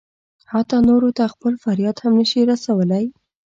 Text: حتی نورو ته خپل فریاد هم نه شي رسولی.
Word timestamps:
حتی 0.51 0.77
نورو 0.89 1.09
ته 1.17 1.23
خپل 1.33 1.53
فریاد 1.63 1.97
هم 2.03 2.13
نه 2.19 2.25
شي 2.31 2.41
رسولی. 2.51 3.05